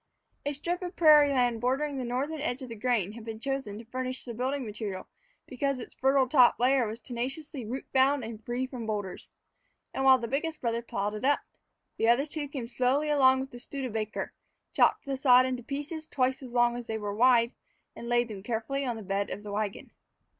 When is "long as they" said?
16.51-16.97